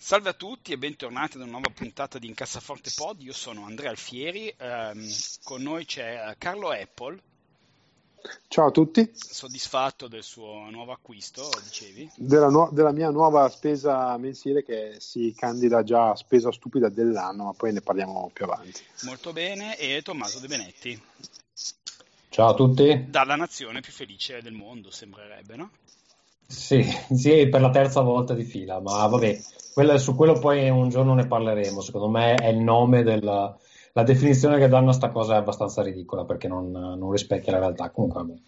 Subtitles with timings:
[0.00, 3.20] Salve a tutti e bentornati ad una nuova puntata di Incassaforte Pod.
[3.20, 5.04] Io sono Andrea Alfieri, ehm,
[5.42, 7.20] con noi c'è Carlo Apple.
[8.46, 9.10] Ciao a tutti.
[9.12, 12.08] Soddisfatto del suo nuovo acquisto, dicevi?
[12.14, 17.44] Della, nu- della, mia nuova spesa mensile che si candida già a spesa stupida dell'anno,
[17.44, 18.80] ma poi ne parliamo più avanti.
[19.02, 21.02] Molto bene, e Tommaso De Benetti.
[22.28, 23.06] Ciao a tutti.
[23.08, 25.70] Dalla nazione più felice del mondo, sembrerebbe, no?
[26.50, 26.82] Sì,
[27.14, 29.38] sì, per la terza volta di fila, ma vabbè,
[29.74, 31.82] quello, su quello poi un giorno ne parleremo.
[31.82, 33.54] Secondo me è il nome della
[33.98, 37.58] la definizione che danno a sta cosa è abbastanza ridicola perché non, non rispecchia la
[37.58, 37.90] realtà.
[37.90, 38.40] Comunque, vabbè.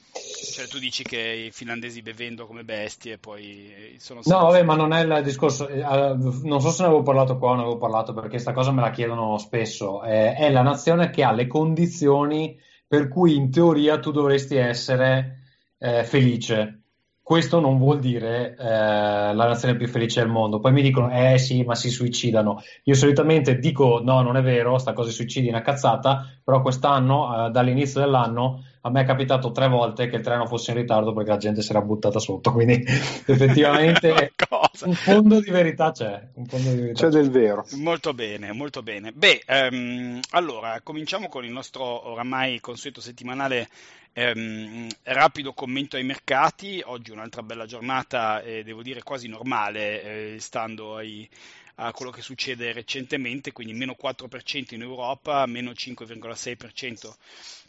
[0.53, 4.21] Cioè, tu dici che i finlandesi bevendo come bestie poi sono.
[4.25, 5.67] No, vabbè, ma non è il discorso.
[5.67, 8.71] Eh, non so se ne avevo parlato qua o ne avevo parlato perché questa cosa
[8.71, 10.03] me la chiedono spesso.
[10.03, 15.39] È la nazione che ha le condizioni per cui in teoria tu dovresti essere
[15.79, 16.80] eh, felice
[17.23, 20.59] questo non vuol dire eh, la nazione più felice del mondo.
[20.59, 22.63] Poi mi dicono, eh sì, ma si suicidano.
[22.85, 26.61] Io solitamente dico, no, non è vero, sta cosa di suicidi è una cazzata, però
[26.61, 30.79] quest'anno, eh, dall'inizio dell'anno, a me è capitato tre volte che il treno fosse in
[30.79, 32.83] ritardo perché la gente si era buttata sotto, quindi
[33.27, 34.33] effettivamente
[34.85, 36.29] un fondo di verità c'è.
[36.35, 37.65] Di verità c'è, c'è del vero.
[37.77, 39.13] Molto bene, molto bene.
[39.13, 43.69] Beh, um, allora, cominciamo con il nostro oramai consueto settimanale
[44.13, 50.41] Ehm, rapido commento ai mercati, oggi un'altra bella giornata, eh, devo dire quasi normale, eh,
[50.41, 51.29] stando ai,
[51.77, 57.17] a quello che succede recentemente, quindi meno 4% in Europa, meno 5,6%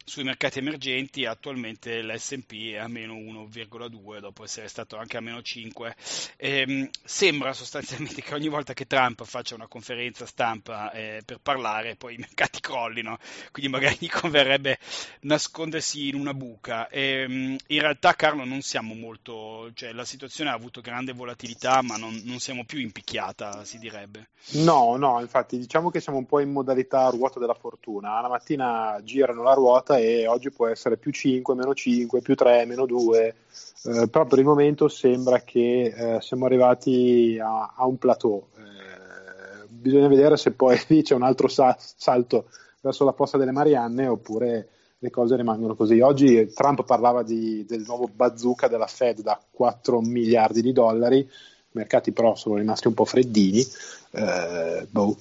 [0.04, 5.42] sui mercati emergenti attualmente l'S&P è a meno 1,2 dopo essere stato anche a meno
[5.42, 5.96] 5
[6.38, 11.96] ehm, sembra sostanzialmente che ogni volta che Trump faccia una conferenza stampa eh, per parlare
[11.96, 13.18] poi i mercati crollino.
[13.52, 14.78] Quindi magari gli converrebbe
[15.22, 16.90] nascondersi in una buca.
[16.90, 21.98] Ehm, in realtà Carlo non siamo molto cioè la situazione ha avuto grande volatilità ma
[21.98, 24.30] non, non siamo più in picchiata si direbbe.
[24.54, 28.20] No no infatti diciamo che siamo un po' in modalità ruota della fortuna.
[28.22, 32.36] La mattina girano la ruota giornata e oggi può essere più 5, meno 5, più
[32.36, 33.36] 3, meno 2,
[33.84, 38.48] eh, però per il momento sembra che eh, siamo arrivati a, a un plateau.
[38.56, 42.46] Eh, bisogna vedere se poi lì c'è un altro sa- salto
[42.82, 44.70] verso la fossa delle Marianne oppure
[45.00, 46.00] le cose rimangono così.
[46.00, 51.28] Oggi Trump parlava di, del nuovo bazooka della Fed da 4 miliardi di dollari, i
[51.72, 53.66] mercati però sono rimasti un po' freddini.
[54.12, 55.18] Eh, boh,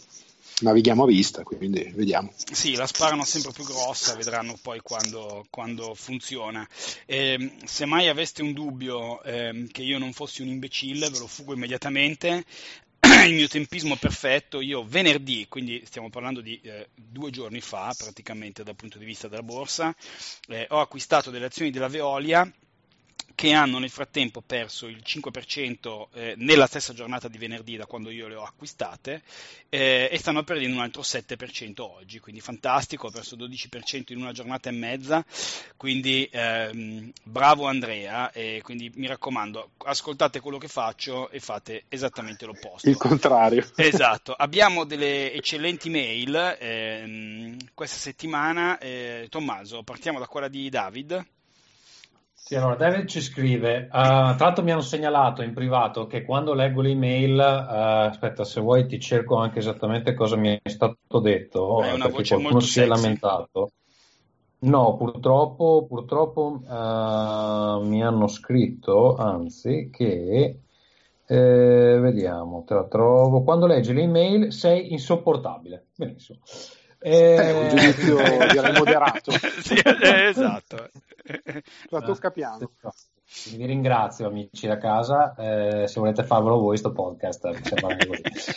[0.61, 2.33] navighiamo a vista, quindi vediamo.
[2.35, 6.67] Sì, la sparano sempre più grossa, vedranno poi quando, quando funziona.
[7.07, 11.27] Eh, se mai aveste un dubbio eh, che io non fossi un imbecille, ve lo
[11.27, 12.45] fugo immediatamente.
[13.27, 18.63] Il mio tempismo perfetto, io venerdì, quindi stiamo parlando di eh, due giorni fa praticamente
[18.63, 19.95] dal punto di vista della borsa,
[20.49, 22.51] eh, ho acquistato delle azioni della Veolia
[23.41, 28.11] che hanno nel frattempo perso il 5% eh, nella stessa giornata di venerdì da quando
[28.11, 29.23] io le ho acquistate
[29.71, 34.33] eh, e stanno perdendo un altro 7% oggi, quindi fantastico, ho perso 12% in una
[34.33, 35.25] giornata e mezza,
[35.79, 42.45] quindi ehm, bravo Andrea e quindi mi raccomando ascoltate quello che faccio e fate esattamente
[42.45, 42.91] l'opposto.
[42.91, 43.67] Il contrario.
[43.75, 51.39] Esatto, abbiamo delle eccellenti mail ehm, questa settimana, eh, Tommaso, partiamo da quella di David.
[52.51, 56.53] Sì, allora David ci scrive, uh, tra l'altro mi hanno segnalato in privato che quando
[56.53, 61.81] leggo l'email, uh, aspetta se vuoi ti cerco anche esattamente cosa mi è stato detto,
[61.85, 63.71] è perché qualcuno si è lamentato.
[64.63, 70.59] No, purtroppo, purtroppo uh, mi hanno scritto, anzi, che,
[71.25, 75.87] eh, vediamo, te la trovo, quando leggi l'email sei insopportabile.
[75.95, 76.41] Benissimo.
[77.03, 78.17] Eh, è un giudizio
[78.53, 79.33] direi moderato.
[79.61, 80.91] sì, eh, esatto.
[81.89, 82.71] La tocca piano.
[83.55, 87.49] Vi ringrazio amici da casa, eh, se volete farvelo voi sto podcast.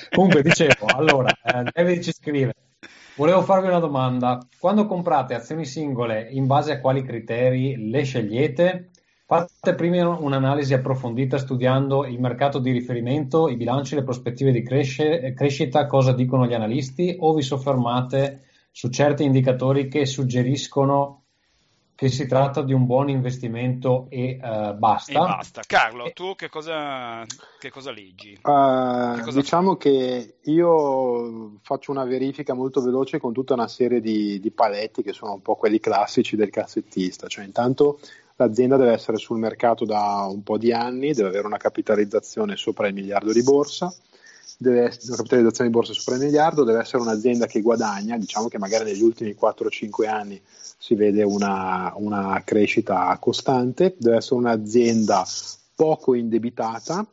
[0.10, 2.56] Comunque dicevo, allora, eh, David ci scrive,
[3.16, 8.90] volevo farvi una domanda, quando comprate azioni singole in base a quali criteri le scegliete?
[9.34, 15.34] Fate prima un'analisi approfondita studiando il mercato di riferimento, i bilanci, le prospettive di cresce,
[15.34, 21.24] crescita, cosa dicono gli analisti o vi soffermate su certi indicatori che suggeriscono
[21.96, 25.12] che si tratta di un buon investimento e uh, basta.
[25.12, 25.62] E basta.
[25.66, 27.24] Carlo, tu che cosa,
[27.60, 28.34] che cosa leggi?
[28.42, 29.78] Uh, che cosa diciamo fai?
[29.78, 35.14] che io faccio una verifica molto veloce con tutta una serie di, di, paletti che
[35.14, 38.00] sono un po' quelli classici del cassettista, cioè intanto
[38.36, 42.88] l'azienda deve essere sul mercato da un po' di anni, deve avere una capitalizzazione sopra
[42.88, 43.94] il miliardo di borsa
[44.58, 48.48] deve essere una capitalizzazione di borsa sopra il miliardo, deve essere un'azienda che guadagna, diciamo
[48.48, 55.26] che magari negli ultimi 4-5 anni si vede una, una crescita costante, deve essere un'azienda
[55.76, 57.06] poco indebitata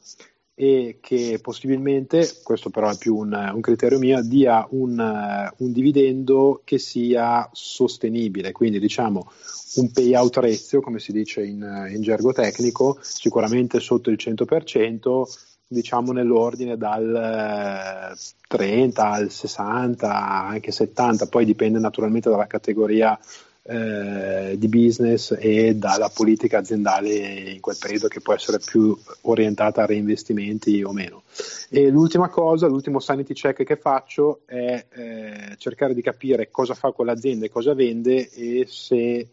[0.60, 6.60] e che possibilmente, questo però è più un, un criterio mio, dia un, un, dividendo
[6.64, 9.32] che sia sostenibile, quindi diciamo
[9.76, 15.22] un payout ratio, come si dice in, in gergo tecnico, sicuramente sotto il 100%,
[15.66, 18.14] diciamo nell'ordine dal
[18.46, 23.18] 30 eh, al 60, anche 70, poi dipende naturalmente dalla categoria
[23.62, 29.82] eh, di business e dalla politica aziendale in quel periodo che può essere più orientata
[29.82, 31.22] a reinvestimenti o meno.
[31.68, 36.90] E l'ultima cosa, l'ultimo sanity check che faccio è eh, cercare di capire cosa fa
[36.90, 39.28] quell'azienda e cosa vende e se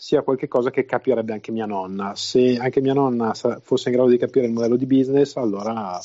[0.00, 2.14] sia qualcosa che capirebbe anche mia nonna.
[2.16, 6.00] Se anche mia nonna fosse in grado di capire il modello di business, allora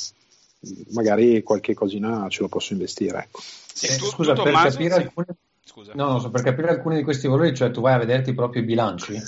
[0.91, 3.19] magari qualche cosina ce lo posso investire.
[3.19, 3.41] Ecco.
[3.41, 5.01] Sì, eh, tu, scusa, per capire, sì.
[5.01, 5.25] alcune...
[5.67, 5.93] Scusa.
[5.95, 8.65] No, no, per capire alcuni di questi valori, cioè tu vai a vederti proprio i
[8.65, 9.19] bilanci?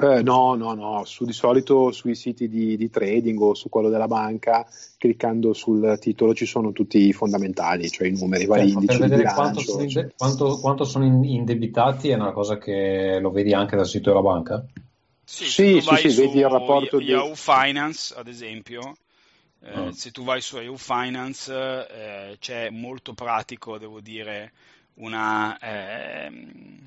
[0.00, 3.88] Eh, no, no, no, su, di solito sui siti di, di, trading o su quello
[3.88, 4.66] della banca,
[4.96, 8.98] cliccando sul titolo ci sono tutti i fondamentali, cioè i numeri, i vari indici.
[8.98, 13.52] Per vedere quanto sono, inde- quanto, quanto sono, indebitati è una cosa che lo vedi
[13.52, 14.64] anche dal sito della banca?
[15.24, 17.36] Sì, sì, sì, sì vedi il rapporto Yahoo di...
[17.36, 18.96] Finance, ad esempio.
[19.60, 19.92] Eh, oh.
[19.92, 24.52] Se tu vai su Yahoo Finance eh, c'è molto pratico, devo dire,
[24.94, 25.58] una...
[25.58, 26.82] Eh,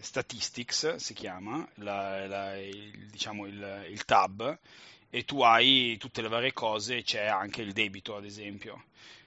[0.00, 4.58] Statistics si chiama, la, la, il, diciamo il, il, tab,
[5.10, 8.84] e tu hai tutte le varie cose, c'è anche il debito ad esempio.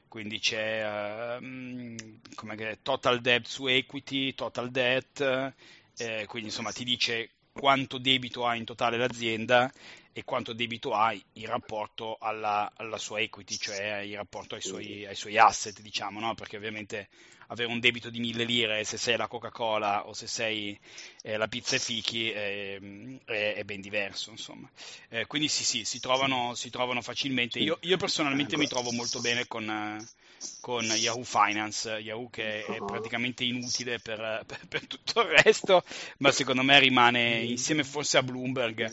[0.08, 1.96] Quindi c'è um,
[2.82, 5.54] total debt su equity, total debt,
[5.98, 9.72] eh, quindi insomma ti dice quanto debito ha in totale l'azienda
[10.14, 15.06] e quanto debito ha in rapporto alla, alla sua equity, cioè in rapporto ai suoi,
[15.06, 16.36] ai suoi asset, diciamo, no?
[16.36, 17.10] perché ovviamente
[17.48, 20.80] avere un debito di mille lire se sei la Coca-Cola o se sei
[21.24, 22.80] eh, la pizza e fichi è,
[23.26, 24.70] è, è ben diverso, insomma.
[25.10, 27.60] Eh, quindi sì, sì, si trovano, si trovano facilmente.
[27.60, 30.06] Io, io personalmente mi trovo molto bene con...
[30.62, 35.84] Con Yahoo Finance, Yahoo che è praticamente inutile per, per, per, tutto il resto,
[36.20, 38.90] ma secondo me rimane insieme forse a Bloomberg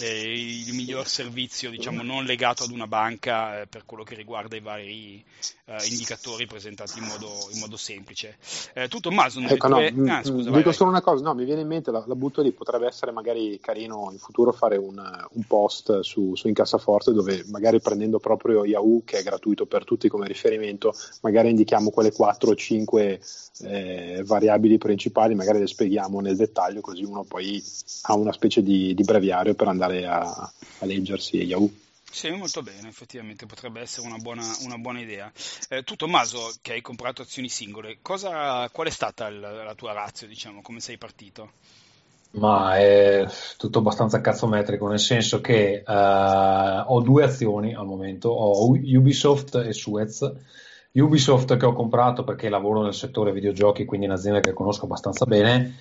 [0.00, 4.56] eh, il miglior servizio, diciamo, non legato ad una banca eh, per quello che riguarda
[4.56, 5.24] i vari
[5.66, 8.36] eh, indicatori presentati in modo, in modo semplice.
[8.74, 9.80] Eh, tu Tommaso, ecco, no.
[9.80, 11.00] Mm, ah, scusa, dico vai, solo vai.
[11.00, 14.08] una cosa, no, mi viene in mente, la, la, butto lì, potrebbe essere magari carino
[14.12, 19.18] in futuro fare un, un post su, su Incassaforte dove magari prendendo proprio Yahoo che
[19.18, 23.20] è gratuito per tutti come riferimento momento magari indichiamo quelle 4 o 5
[23.60, 27.62] eh, variabili principali, magari le spieghiamo nel dettaglio così uno poi
[28.02, 31.70] ha una specie di, di breviario per andare a, a leggersi Yahoo.
[32.08, 35.30] Sì, molto bene, effettivamente potrebbe essere una buona, una buona idea.
[35.68, 39.92] Eh, tu Tommaso, che hai comprato azioni singole, cosa, qual è stata il, la tua
[39.92, 41.50] razza, diciamo, come sei partito?
[42.36, 43.26] Ma è
[43.56, 45.92] tutto abbastanza cazzometrico, nel senso che uh,
[46.86, 50.32] ho due azioni al momento, ho Ubisoft e Suez.
[51.00, 55.24] Ubisoft che ho comprato perché lavoro nel settore videogiochi, quindi è un'azienda che conosco abbastanza
[55.26, 55.76] bene,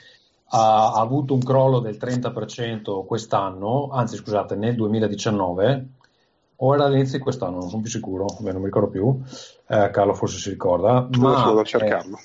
[0.49, 5.85] ha, ha avuto un crollo del 30% quest'anno, anzi scusate, nel 2019,
[6.57, 9.21] o era all'inizio di quest'anno, non sono più sicuro, beh, non mi ricordo più,
[9.67, 11.07] eh, Carlo forse si ricorda.
[11.17, 12.19] Ma, devo cercarlo.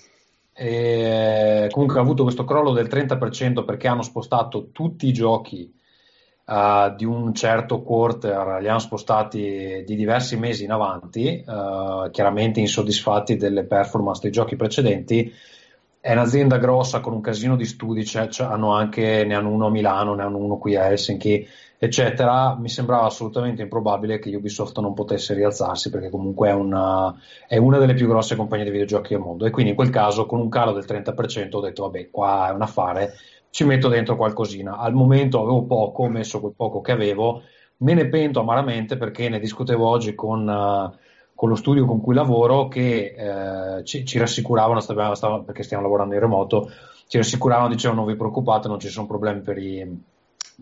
[0.52, 5.72] Eh, comunque ha avuto questo crollo del 30% perché hanno spostato tutti i giochi
[6.50, 12.60] uh, di un certo quarter, li hanno spostati di diversi mesi in avanti, uh, chiaramente
[12.60, 15.32] insoddisfatti delle performance dei giochi precedenti.
[16.00, 19.66] È un'azienda grossa con un casino di studi, cioè, cioè hanno anche, ne hanno uno
[19.66, 21.46] a Milano, ne hanno uno qui a Helsinki,
[21.78, 22.56] eccetera.
[22.58, 27.14] Mi sembrava assolutamente improbabile che Ubisoft non potesse rialzarsi perché comunque è una,
[27.46, 30.24] è una delle più grosse compagnie di videogiochi al mondo e quindi in quel caso
[30.24, 33.12] con un calo del 30% ho detto vabbè qua è un affare,
[33.50, 34.78] ci metto dentro qualcosina.
[34.78, 37.42] Al momento avevo poco, ho messo quel poco che avevo,
[37.78, 40.96] me ne pento amaramente perché ne discutevo oggi con, uh,
[41.34, 45.82] con lo studio con cui lavoro che uh, ci, ci, rassicuravano, stavamo, stavamo, perché stiamo
[45.82, 46.70] lavorando in remoto,
[47.06, 50.02] ci rassicuravano, dicevano non vi preoccupate, non ci sono problemi per i,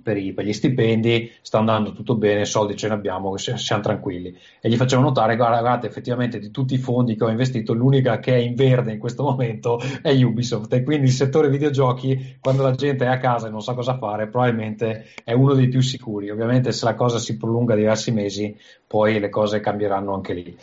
[0.03, 4.37] per, i, per, gli stipendi, sta andando tutto bene, soldi ce ne abbiamo, siamo tranquilli.
[4.61, 8.19] E gli facciamo notare, guarda, guardate, effettivamente di tutti i fondi che ho investito, l'unica
[8.19, 10.73] che è in verde in questo momento è Ubisoft.
[10.73, 13.97] E quindi il settore videogiochi, quando la gente è a casa e non sa cosa
[13.97, 16.31] fare, probabilmente è uno dei più sicuri.
[16.31, 20.57] Ovviamente se la cosa si prolunga diversi mesi, poi le cose cambieranno anche lì.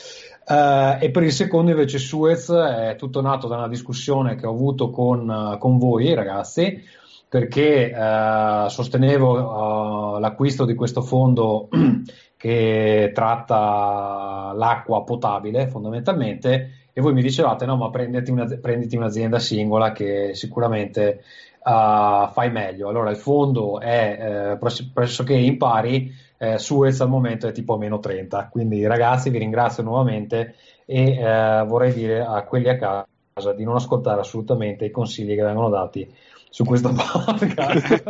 [0.48, 4.51] Uh, e per il secondo invece Suez è tutto nato da una discussione che ho
[4.51, 6.84] avuto con, con voi ragazzi
[7.27, 11.67] perché uh, sostenevo uh, l'acquisto di questo fondo
[12.38, 19.39] che tratta l'acqua potabile fondamentalmente e voi mi dicevate no ma prenditi, una, prenditi un'azienda
[19.39, 21.24] singola che sicuramente
[21.65, 27.51] fai meglio allora il fondo è eh, pressoché in pari eh, Suez al momento è
[27.51, 28.50] tipo a meno 30.
[28.51, 30.55] Quindi ragazzi vi ringrazio nuovamente
[30.86, 33.08] e eh, vorrei dire a quelli a casa
[33.54, 36.10] di non ascoltare assolutamente i consigli che vengono dati
[36.50, 38.04] su questo podcast.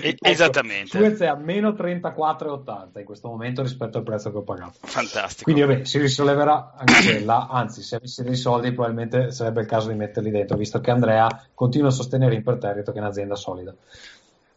[0.00, 0.96] ecco, Esattamente.
[0.96, 4.78] Suez è a meno 34,80 in questo momento rispetto al prezzo che ho pagato.
[4.80, 5.42] Fantastico.
[5.42, 9.90] Quindi vabbè, si risolleverà anche quella, anzi se avessi dei soldi probabilmente sarebbe il caso
[9.90, 13.74] di metterli dentro, visto che Andrea continua a sostenere imperterrito che è un'azienda solida.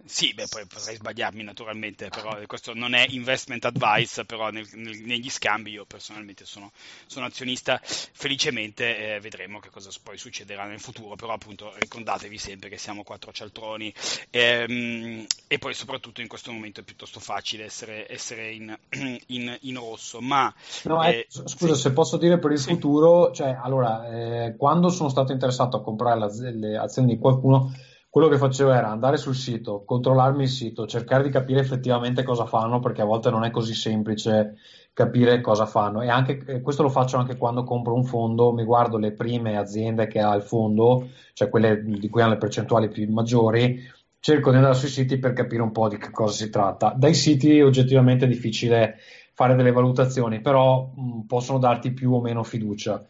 [0.06, 5.00] Sì, beh, poi potrei sbagliarmi naturalmente, però questo non è investment advice, però nel, nel,
[5.00, 6.72] negli scambi io personalmente sono,
[7.06, 12.68] sono azionista, felicemente eh, vedremo che cosa poi succederà nel futuro, però appunto ricordatevi sempre
[12.68, 13.94] che siamo quattro cialtroni
[14.30, 18.78] ehm, e poi soprattutto in questo momento è piuttosto facile essere, essere in,
[19.28, 20.54] in, in, rosso, ma...
[20.84, 21.82] No, eh, eh, scusa, sì.
[21.82, 22.72] se posso dire per il sì.
[22.72, 27.74] futuro, cioè allora, eh, quando sono stato interessato a comprare le, le azioni di qualcuno
[28.14, 32.46] quello che facevo era andare sul sito, controllarmi il sito, cercare di capire effettivamente cosa
[32.46, 34.58] fanno, perché a volte non è così semplice
[34.94, 36.04] capire cosa fanno.
[36.04, 40.06] E anche, questo lo faccio anche quando compro un fondo, mi guardo le prime aziende
[40.06, 43.80] che ha il fondo, cioè quelle di cui hanno le percentuali più maggiori,
[44.20, 46.94] cerco di andare sui siti per capire un po' di che cosa si tratta.
[46.96, 48.98] Dai siti oggettivamente è difficile
[49.34, 53.04] fare delle valutazioni, però mh, possono darti più o meno fiducia.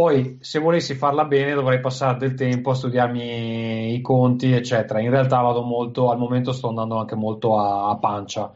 [0.00, 4.98] Poi, se volessi farla bene, dovrei passare del tempo a studiarmi i conti, eccetera.
[4.98, 8.50] In realtà vado molto, al momento sto andando anche molto a, a pancia.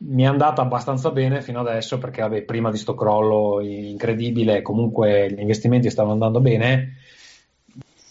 [0.00, 5.32] Mi è andata abbastanza bene fino adesso perché, vabbè, prima di sto crollo incredibile, comunque
[5.32, 6.96] gli investimenti stavano andando bene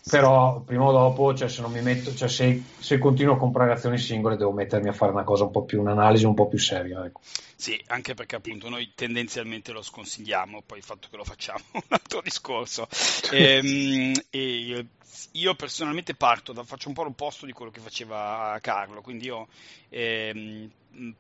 [0.10, 3.72] però prima o dopo, cioè, se, non mi metto, cioè, se, se, continuo a comprare
[3.72, 6.58] azioni singole, devo mettermi a fare una cosa un po' più, un'analisi un po' più
[6.58, 7.06] seria.
[7.06, 7.22] Ecco.
[7.56, 11.78] Sì, anche perché appunto noi tendenzialmente lo sconsigliamo, poi il fatto che lo facciamo è
[11.78, 12.88] un altro discorso.
[13.32, 14.86] e, ehm, e
[15.32, 19.48] io personalmente parto, da, faccio un po' l'opposto di quello che faceva Carlo, quindi io
[19.90, 20.70] eh,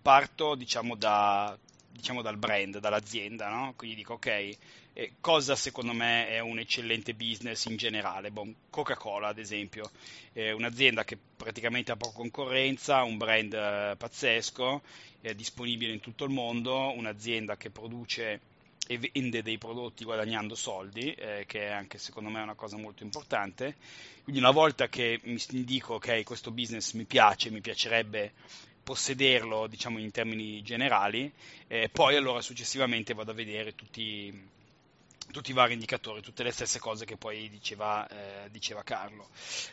[0.01, 1.57] parto diciamo, da,
[1.89, 3.73] diciamo dal brand, dall'azienda, no?
[3.77, 4.57] quindi dico ok
[4.93, 8.31] eh, cosa secondo me è un eccellente business in generale.
[8.31, 9.91] Bon, Coca-Cola, ad esempio,
[10.31, 14.81] è un'azienda che praticamente ha poca concorrenza, un brand eh, pazzesco,
[15.21, 18.51] è disponibile in tutto il mondo, un'azienda che produce
[18.85, 23.03] e vende dei prodotti guadagnando soldi, eh, che è anche secondo me una cosa molto
[23.03, 23.75] importante.
[24.23, 28.33] Quindi una volta che mi dico ok, questo business mi piace, mi piacerebbe
[28.83, 31.31] possederlo, diciamo in termini generali,
[31.67, 34.51] eh, poi allora successivamente vado a vedere tutti
[35.33, 39.29] tutti i vari indicatori, tutte le stesse cose che poi diceva, eh, diceva Carlo.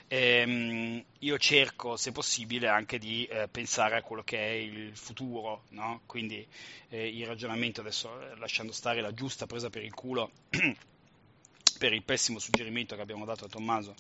[0.09, 5.65] Ehm, io cerco, se possibile, anche di eh, pensare a quello che è il futuro,
[5.71, 6.01] no?
[6.07, 6.45] quindi
[6.89, 10.31] eh, il ragionamento, adesso eh, lasciando stare la giusta presa per il culo.
[11.79, 13.95] per il pessimo suggerimento che abbiamo dato a Tommaso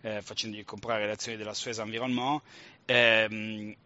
[0.00, 2.40] eh, facendogli comprare le azioni della Suez Environnement,
[2.86, 3.76] ehm,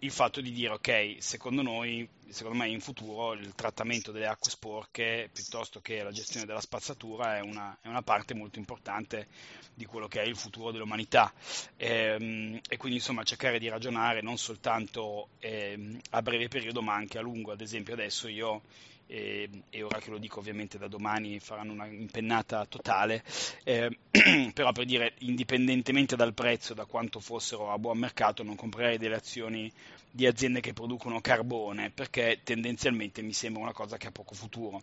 [0.00, 4.50] il fatto di dire ok, secondo noi, secondo me in futuro il trattamento delle acque
[4.50, 9.28] sporche piuttosto che la gestione della spazzatura è una, è una parte molto importante
[9.72, 11.32] di quello che è il futuro dell'umanità.
[11.76, 16.94] E, ehm, e quindi insomma cercare di ragionare non soltanto eh, a breve periodo ma
[16.94, 18.62] anche a lungo, ad esempio adesso io
[19.06, 23.22] e, e, ora che lo dico ovviamente da domani faranno una impennata totale,
[23.64, 23.96] eh,
[24.52, 29.16] però per dire indipendentemente dal prezzo, da quanto fossero a buon mercato, non comprerei delle
[29.16, 29.72] azioni
[30.10, 34.82] di aziende che producono carbone perché tendenzialmente mi sembra una cosa che ha poco futuro.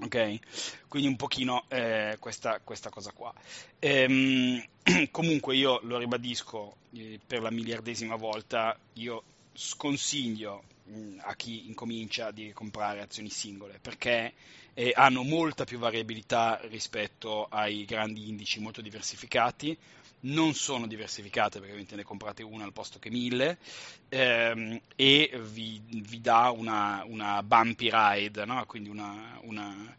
[0.00, 0.40] Ok,
[0.88, 3.32] quindi un pochino eh, questa, questa, cosa qua.
[3.78, 4.60] Ehm,
[5.12, 10.64] comunque io lo ribadisco eh, per la miliardesima volta, io sconsiglio
[11.20, 14.34] a chi incomincia di comprare azioni singole perché
[14.74, 19.76] eh, hanno molta più variabilità rispetto ai grandi indici molto diversificati
[20.24, 23.58] non sono diversificate perché ovviamente ne comprate una al posto che mille
[24.08, 28.64] ehm, e vi, vi, dà una, una bumpy ride, no?
[28.66, 29.96] quindi una, una,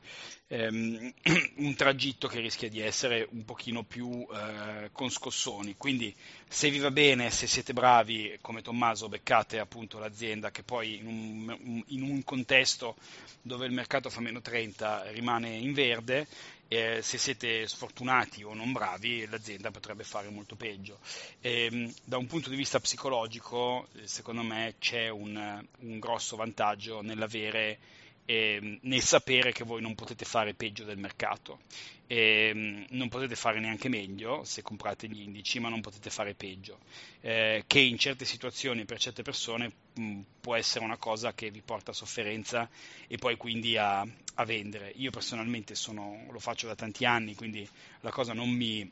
[0.48, 1.14] ehm,
[1.58, 5.76] un tragitto che rischia di essere un pochino più eh, con scossoni.
[5.78, 6.14] Quindi
[6.48, 11.08] se vi va bene, se siete bravi come Tommaso, beccate appunto l'azienda che poi in
[11.08, 12.96] un, in un contesto
[13.42, 16.28] dove il mercato fa meno 30 rimane in verde
[16.68, 21.00] eh, se siete sfortunati o non bravi, l'azienda potrebbe fare molto peggio.
[21.42, 26.36] E, ehm, da un punto di vista psicologico, eh, secondo me c'è un, un grosso
[26.36, 27.80] vantaggio nell'avere
[28.26, 31.60] eh, nel sapere che voi non potete fare peggio del mercato.
[32.08, 36.80] Eh, non potete fare neanche meglio se comprate gli indici, ma non potete fare peggio,
[37.22, 41.62] eh, che in certe situazioni per certe persone mh, può essere una cosa che vi
[41.62, 42.70] porta a sofferenza
[43.08, 44.92] e poi quindi a, a vendere.
[44.98, 47.68] Io personalmente sono, lo faccio da tanti anni, quindi
[48.02, 48.88] la cosa non mi,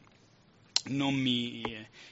[0.86, 1.62] non mi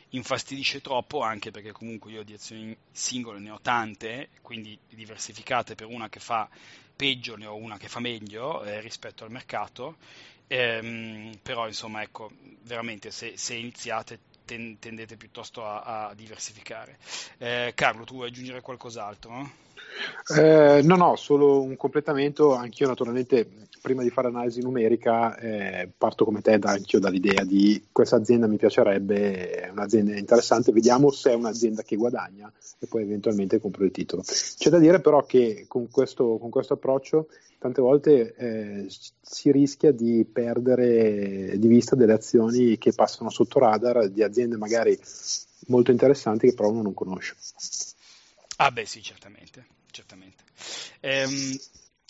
[0.10, 5.88] infastidisce troppo, anche perché comunque io di azioni singole ne ho tante, quindi diversificate per
[5.88, 6.48] una che fa
[6.96, 9.98] peggio ne ho una che fa meglio eh, rispetto al mercato,
[10.48, 12.32] ehm, però insomma ecco,
[12.64, 16.98] veramente se, se iniziate ten, tendete piuttosto a, a diversificare.
[17.38, 19.32] Eh, Carlo, tu vuoi aggiungere qualcos'altro?
[19.32, 19.52] No?
[20.38, 22.54] Eh, no, no, solo un completamento.
[22.54, 23.48] Anch'io, naturalmente,
[23.82, 28.48] prima di fare analisi numerica, eh, parto come te da, anch'io dall'idea di questa azienda
[28.48, 33.84] mi piacerebbe, è un'azienda interessante, vediamo se è un'azienda che guadagna e poi eventualmente compro
[33.84, 34.22] il titolo.
[34.22, 38.88] C'è da dire però che con questo, con questo approccio tante volte eh,
[39.22, 44.98] si rischia di perdere di vista delle azioni che passano sotto radar di aziende magari
[45.68, 47.36] molto interessanti che però uno non conosce.
[48.58, 50.44] Ah beh sì, certamente certamente.
[51.02, 51.58] Ehm,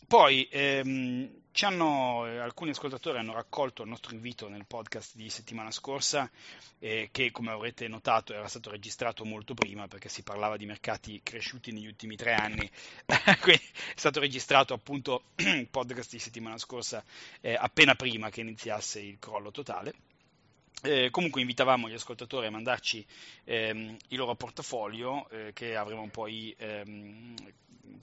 [0.07, 6.29] poi ehm, hanno, alcuni ascoltatori hanno raccolto il nostro invito nel podcast di settimana scorsa,
[6.79, 11.21] eh, che come avrete notato era stato registrato molto prima perché si parlava di mercati
[11.23, 12.69] cresciuti negli ultimi tre anni,
[13.41, 17.03] quindi è stato registrato appunto il podcast di settimana scorsa
[17.41, 19.93] eh, appena prima che iniziasse il crollo totale.
[20.83, 23.05] Eh, comunque invitavamo gli ascoltatori a mandarci
[23.43, 27.35] ehm, il loro portafoglio eh, che avremo poi ehm,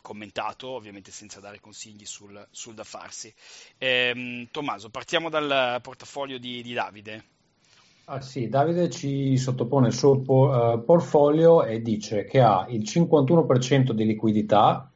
[0.03, 3.33] commentato, ovviamente senza dare consigli sul, sul da farsi.
[3.77, 7.25] Eh, Tommaso, partiamo dal portafoglio di, di Davide.
[8.11, 12.81] Ah, sì, Davide ci sottopone il suo po- uh, portfolio e dice che ha il
[12.81, 14.91] 51% di liquidità.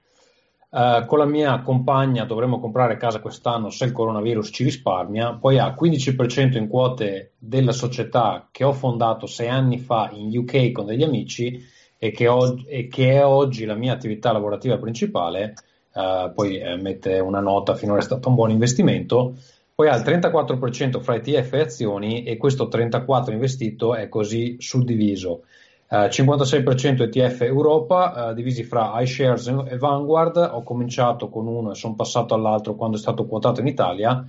[0.71, 5.35] Uh, con la mia compagna dovremmo comprare casa quest'anno se il coronavirus ci risparmia.
[5.35, 10.73] Poi ha 15% in quote della società che ho fondato sei anni fa in UK
[10.73, 11.63] con degli amici
[12.05, 15.55] e che, og- e che è oggi la mia attività lavorativa principale,
[15.93, 19.37] uh, poi eh, mette una nota, finora è stato un buon investimento,
[19.73, 25.45] poi ha il 34% fra ETF e azioni e questo 34% investito è così suddiviso.
[25.89, 31.77] Uh, 56% ETF Europa, uh, divisi fra iShares e Vanguard, ho cominciato con uno e
[31.77, 34.27] sono passato all'altro quando è stato quotato in Italia,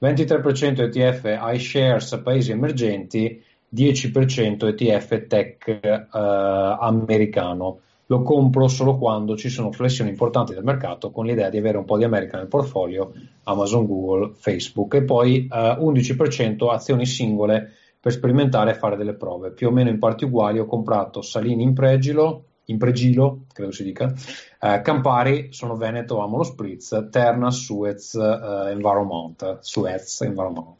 [0.00, 3.42] 23% ETF iShares Paesi emergenti
[3.74, 7.80] 10% ETF tech eh, americano.
[8.08, 11.84] Lo compro solo quando ci sono flessioni importanti del mercato con l'idea di avere un
[11.84, 13.12] po' di America nel portfolio,
[13.44, 19.50] Amazon, Google, Facebook e poi eh, 11% azioni singole per sperimentare e fare delle prove.
[19.50, 23.84] Più o meno in parti uguali ho comprato Salini in Pregilo, in Pregilo, credo si
[23.84, 24.12] dica,
[24.60, 30.76] eh, Campari, sono Veneto, amo lo Spritz, Terna, Suez, eh, Environment, Suez, Environment.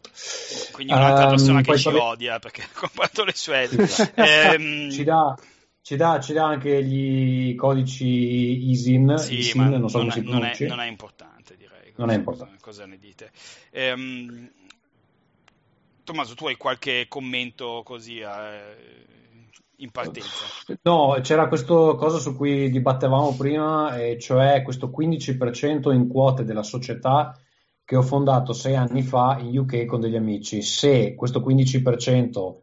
[0.72, 4.12] Quindi un'altra um, persona che ci odia perché ha comprato le Suez.
[4.14, 5.36] eh, ci, dà,
[5.80, 10.44] ci, dà, ci, dà, anche gli codici ISIN, sì, ISIN non so come si non
[10.44, 11.92] è, non è importante direi.
[11.96, 12.56] Non è importante.
[12.60, 13.30] Cosa ne dite?
[13.70, 14.50] Ehm,
[16.02, 18.20] Tommaso, tu hai qualche commento così?
[18.20, 18.76] Eh,
[19.76, 20.44] in partenza.
[20.82, 26.62] No, c'era questa cosa su cui dibattevamo prima, e cioè questo 15% in quote della
[26.62, 27.38] società
[27.84, 30.62] che ho fondato sei anni fa in UK con degli amici.
[30.62, 32.54] Se questo 15%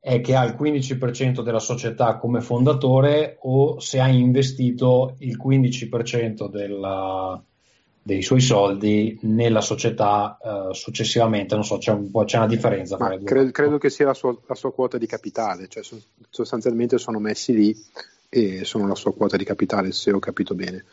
[0.00, 6.48] è che ha il 15% della società come fondatore o se ha investito il 15%
[6.48, 7.42] della,
[8.08, 12.96] dei suoi soldi nella società uh, successivamente, non so, c'è, un po', c'è una differenza.
[12.96, 15.82] Credo, credo, che sia la sua, la sua, quota di capitale, cioè
[16.30, 17.76] sostanzialmente sono messi lì
[18.30, 20.84] e sono la sua quota di capitale, se ho capito bene.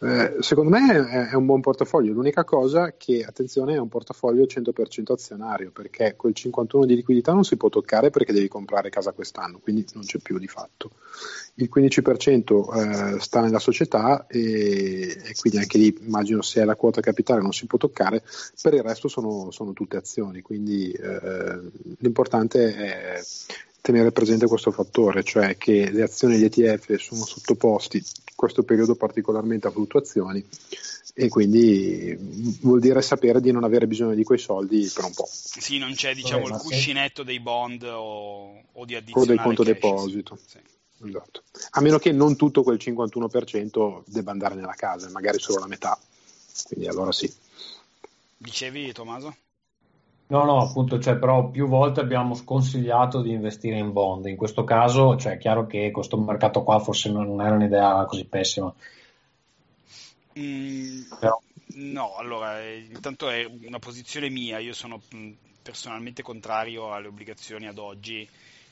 [0.00, 5.12] Eh, secondo me è un buon portafoglio, l'unica cosa che, attenzione, è un portafoglio 100%
[5.12, 9.58] azionario, perché quel 51 di liquidità non si può toccare perché devi comprare casa quest'anno,
[9.58, 10.90] quindi non c'è più di fatto.
[11.54, 16.76] Il 15% eh, sta nella società e, e, quindi anche lì immagino se è la
[16.76, 18.22] quota capitale non si può toccare,
[18.60, 21.60] per il resto sono, sono tutte azioni, quindi eh,
[21.98, 23.20] l'importante è
[23.82, 28.94] tenere presente questo fattore, cioè che le azioni degli ETF sono sottoposti in questo periodo
[28.94, 30.42] particolarmente a fluttuazioni
[31.14, 32.16] e quindi
[32.62, 35.28] vuol dire sapere di non avere bisogno di quei soldi per un po'.
[35.28, 39.44] Sì, non c'è diciamo Vabbè, il cuscinetto dei bond o, o di addizionale o del
[39.44, 40.38] conto cash, deposito.
[40.46, 40.58] Sì.
[41.04, 41.42] Esatto.
[41.70, 45.98] A meno che non tutto quel 51% debba andare nella casa, magari solo la metà.
[46.68, 47.30] Quindi allora sì.
[48.36, 49.34] Dicevi Tommaso?
[50.32, 54.24] No, no, appunto, cioè, però più volte abbiamo sconsigliato di investire in bond.
[54.24, 58.24] In questo caso, cioè, è chiaro che questo mercato qua forse non era un'idea così
[58.24, 58.72] pessima.
[60.38, 61.38] Mm, però...
[61.74, 67.66] No, allora, eh, intanto è una posizione mia, io sono mm, personalmente contrario alle obbligazioni
[67.66, 68.26] ad oggi,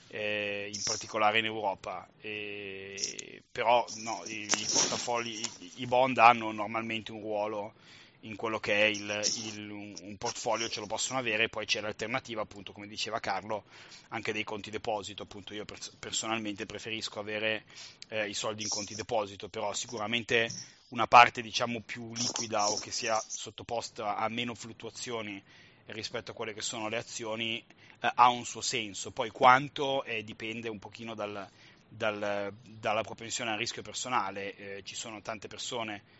[0.08, 6.52] eh, in particolare in Europa, eh, però no, i, i portafogli, i, i bond hanno
[6.52, 7.74] normalmente un ruolo
[8.20, 12.42] in quello che è il, il, un portfolio ce lo possono avere, poi c'è l'alternativa,
[12.42, 13.64] appunto, come diceva Carlo,
[14.08, 15.22] anche dei conti deposito.
[15.22, 15.64] Appunto, io
[15.98, 17.64] personalmente preferisco avere
[18.08, 20.50] eh, i soldi in conti deposito, però sicuramente
[20.88, 25.40] una parte diciamo più liquida o che sia sottoposta a meno fluttuazioni
[25.86, 27.64] rispetto a quelle che sono le azioni
[28.00, 29.10] eh, ha un suo senso.
[29.12, 31.48] Poi quanto eh, dipende un pochino dal,
[31.88, 34.56] dal, dalla propensione al rischio personale.
[34.56, 36.19] Eh, ci sono tante persone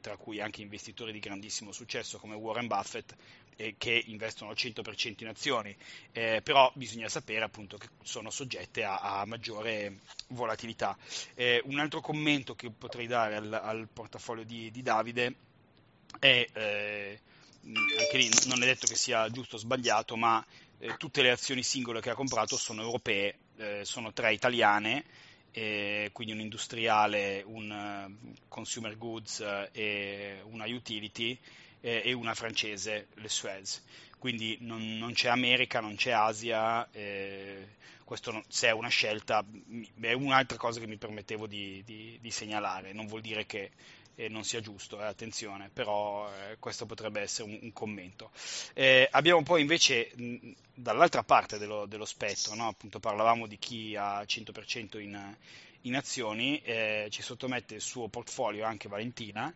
[0.00, 3.14] tra cui anche investitori di grandissimo successo come Warren Buffett,
[3.56, 5.74] eh, che investono al 100% in azioni,
[6.12, 10.96] eh, però bisogna sapere appunto che sono soggette a, a maggiore volatilità.
[11.34, 15.34] Eh, un altro commento che potrei dare al, al portafoglio di, di, Davide
[16.18, 17.20] è, eh,
[17.62, 20.44] anche lì non è detto che sia giusto o sbagliato, ma
[20.78, 23.38] eh, tutte le azioni singole che ha comprato sono europee,
[23.84, 25.02] sono tre italiane,
[25.56, 31.38] eh, quindi un industriale, un uh, consumer goods uh, e una utility
[31.80, 33.82] eh, e una francese, le Suez.
[34.18, 37.68] Quindi non, non c'è America, non c'è Asia, eh,
[38.04, 39.42] questo non, se è una scelta
[39.98, 43.70] è un'altra cosa che mi permettevo di, di, di segnalare, non vuol dire che
[44.16, 48.30] eh, non sia giusto, eh, attenzione, però eh, questo potrebbe essere un, un commento.
[48.74, 52.68] Eh, abbiamo poi invece mh, dall'altra parte dello, dello spettro, no?
[52.68, 55.36] appunto parlavamo di chi ha 100% in,
[55.82, 56.60] in azioni,
[57.08, 59.54] ci sottomette il suo portfolio anche Valentina.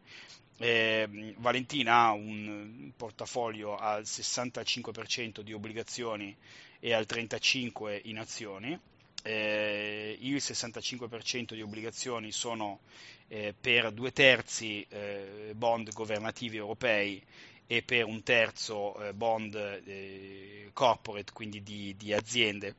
[0.59, 6.37] Eh, Valentina ha un portafolio al 65% di obbligazioni
[6.79, 8.79] e al 35% in azioni.
[9.23, 12.81] Eh, il 65% di obbligazioni sono
[13.29, 17.23] eh, per due terzi eh, bond governativi europei
[17.67, 22.75] e per un terzo eh, bond eh, corporate, quindi di, di aziende,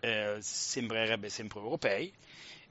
[0.00, 2.10] eh, sembrerebbe sempre europei.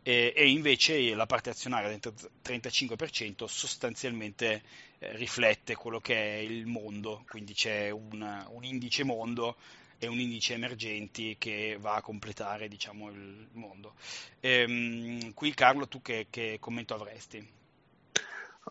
[0.01, 1.99] E, invece la parte azionaria del
[2.43, 4.63] 35% sostanzialmente
[4.99, 9.57] riflette quello che è il mondo, quindi c'è un, un indice mondo
[9.99, 13.93] e un indice emergenti che va a completare diciamo, il mondo.
[14.39, 17.57] Ehm, qui Carlo, tu che, che commento avresti?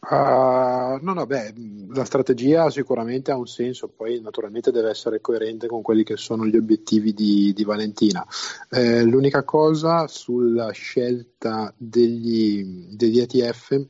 [0.01, 1.55] Uh, no, no, beh,
[1.89, 6.47] la strategia sicuramente ha un senso, poi naturalmente deve essere coerente con quelli che sono
[6.47, 8.25] gli obiettivi di, di Valentina.
[8.71, 13.87] Eh, l'unica cosa sulla scelta degli, degli ETF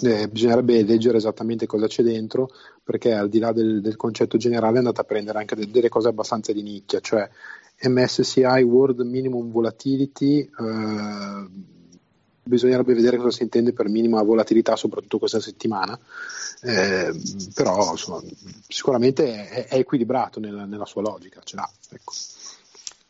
[0.00, 2.50] eh, bisognerebbe leggere esattamente cosa c'è dentro,
[2.82, 5.88] perché al di là del, del concetto generale è andata a prendere anche de- delle
[5.88, 7.28] cose abbastanza di nicchia, cioè
[7.82, 10.40] MSCI World Minimum Volatility.
[10.40, 11.76] Eh,
[12.48, 15.98] bisognerebbe vedere cosa si intende per minima volatilità, soprattutto questa settimana,
[16.62, 17.14] eh,
[17.54, 18.22] però insomma,
[18.66, 21.70] sicuramente è, è equilibrato nella, nella, sua logica, ce l'ha.
[21.90, 22.12] Ecco.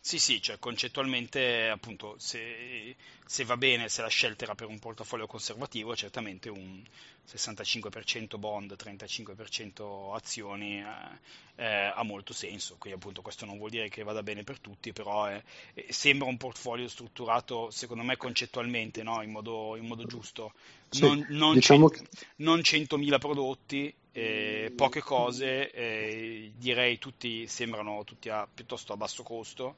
[0.08, 4.78] Sì, sì, cioè concettualmente appunto se, se, va bene, se la scelta era per un
[4.78, 6.82] portafoglio conservativo, certamente un
[7.30, 13.90] 65% bond, 35% azioni eh, eh, ha molto senso, quindi appunto questo non vuol dire
[13.90, 15.42] che vada bene per tutti, però è,
[15.90, 19.20] sembra un portfolio strutturato secondo me concettualmente no?
[19.20, 20.54] in, modo, in, modo, giusto,
[20.88, 22.26] sì, non, non, diciamo cent- che...
[22.36, 29.22] non 100.000 prodotti, eh, poche cose, eh, direi tutti sembrano tutti a, piuttosto a basso
[29.22, 29.76] costo,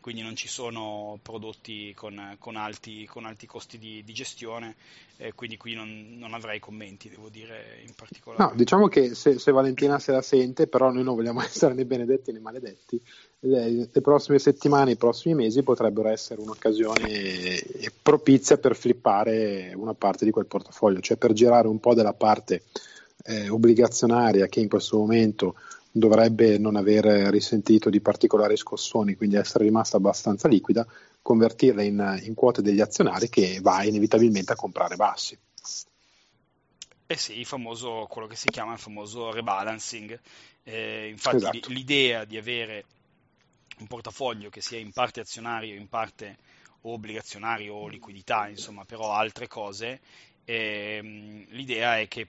[0.00, 4.76] quindi non ci sono prodotti con, con, alti, con alti, costi di, di gestione,
[5.18, 8.42] eh, quindi qui non, non, avrei commenti, devo dire in particolare.
[8.42, 11.84] No, diciamo che se, se, Valentina se la sente, però noi non vogliamo essere né
[11.84, 13.00] benedetti né maledetti,
[13.40, 17.62] le, le prossime settimane, i prossimi mesi potrebbero essere un'occasione
[18.02, 22.62] propizia per flippare una parte di quel portafoglio, cioè per girare un po' della parte
[23.22, 25.56] eh, obbligazionaria che in questo momento
[25.90, 30.86] dovrebbe non aver risentito di particolari scossoni, quindi essere rimasta abbastanza liquida,
[31.20, 35.38] convertirla in, in quote degli azionari che va inevitabilmente a comprare bassi.
[37.06, 40.18] Eh sì, il famoso, quello che si chiama il famoso rebalancing.
[40.64, 41.68] Eh, infatti esatto.
[41.68, 42.84] l'idea di avere
[43.80, 46.38] un portafoglio che sia in parte azionario, in parte
[46.82, 50.00] obbligazionario o liquidità, insomma, però altre cose,
[50.44, 52.28] ehm, l'idea è che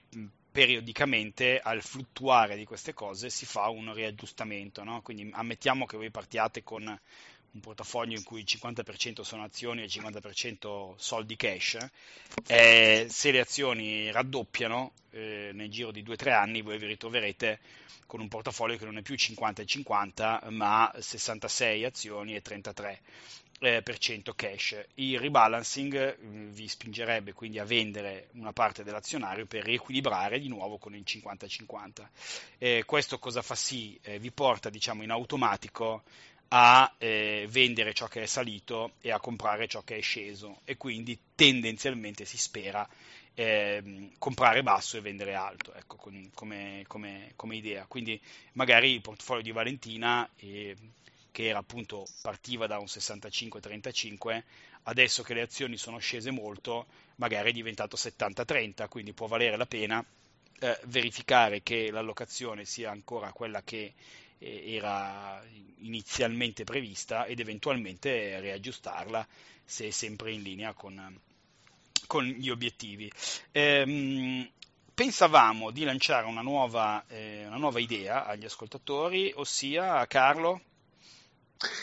[0.54, 5.02] periodicamente al fluttuare di queste cose si fa un riaggiustamento, no?
[5.02, 9.86] quindi ammettiamo che voi partiate con un portafoglio in cui il 50% sono azioni e
[9.86, 11.76] il 50% soldi cash,
[12.46, 17.58] eh, se le azioni raddoppiano eh, nel giro di 2-3 anni voi vi ritroverete
[18.06, 22.92] con un portafoglio che non è più 50 e 50 ma 66 azioni e 33
[22.92, 23.43] eh, per cento
[24.34, 24.84] cash.
[24.94, 30.78] Il rebalancing mm, vi spingerebbe quindi a vendere una parte dell'azionario per riequilibrare di nuovo
[30.78, 32.08] con il 50-50.
[32.58, 33.98] Eh, questo cosa fa sì?
[34.02, 36.02] Eh, vi porta diciamo in automatico
[36.48, 40.76] a eh, vendere ciò che è salito e a comprare ciò che è sceso e
[40.76, 42.86] quindi tendenzialmente si spera
[43.34, 47.84] eh, comprare basso e vendere alto, ecco, con, come, come, come, idea.
[47.86, 48.20] Quindi
[48.52, 50.76] magari il portafoglio di Valentina eh,
[51.34, 54.40] che era appunto partiva da un 65-35,
[54.84, 59.66] adesso che le azioni sono scese molto, magari è diventato 70-30, quindi può valere la
[59.66, 60.04] pena
[60.60, 63.94] eh, verificare che l'allocazione sia ancora quella che
[64.38, 65.44] eh, era
[65.78, 69.26] inizialmente prevista ed eventualmente reaggiustarla
[69.64, 71.20] se è sempre in linea con,
[72.06, 73.10] con gli obiettivi.
[73.50, 74.48] Ehm,
[74.94, 80.60] pensavamo di lanciare una nuova, eh, una nuova idea agli ascoltatori, ossia Carlo,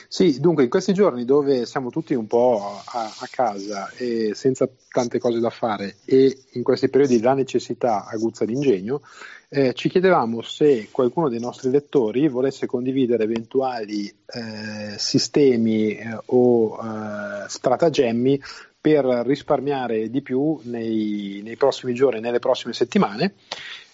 [0.07, 4.67] sì, dunque in questi giorni dove siamo tutti un po' a, a, casa e senza
[4.89, 9.01] tante cose da fare e in questi periodi la necessità aguzza l'ingegno,
[9.49, 16.77] eh, ci chiedevamo se qualcuno dei nostri lettori volesse condividere eventuali eh, sistemi eh, o
[16.77, 18.41] eh, stratagemmi
[18.79, 23.33] per risparmiare di più nei, nei prossimi giorni e nelle prossime settimane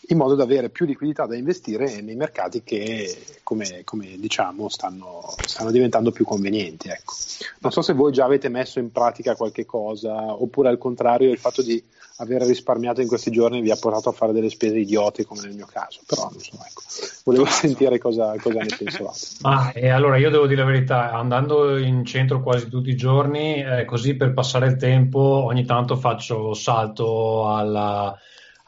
[0.08, 5.34] in modo da avere più liquidità da investire nei mercati che, come, come diciamo, stanno,
[5.46, 6.88] stanno, diventando più convenienti.
[6.88, 7.14] Ecco.
[7.60, 11.38] Non so se voi già avete messo in pratica qualche cosa, oppure al contrario il
[11.38, 11.84] fatto di
[12.20, 15.54] aver risparmiato in questi giorni vi ha portato a fare delle spese idiote come nel
[15.54, 16.82] mio caso, però non so, ecco.
[17.26, 19.20] volevo sentire cosa, cosa ne pensavate.
[19.42, 23.64] Ah, e allora io devo dire la verità, andando in centro quasi tutti i giorni,
[23.64, 28.18] eh, così per passare il tempo ogni tanto faccio salto alla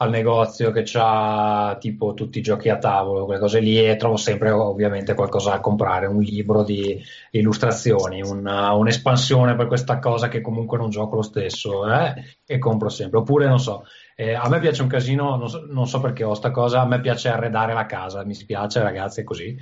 [0.02, 4.16] al negozio che ha tipo tutti i giochi a tavolo, quelle cose lì, e trovo
[4.16, 6.98] sempre ovviamente qualcosa da comprare, un libro di
[7.32, 12.14] illustrazioni, una, un'espansione per questa cosa che comunque non gioco lo stesso, eh?
[12.46, 13.18] e compro sempre.
[13.18, 13.84] Oppure, non so,
[14.16, 16.86] eh, a me piace un casino, non so, non so, perché ho sta cosa, a
[16.86, 19.54] me piace arredare la casa, mi spiace ragazzi, è così.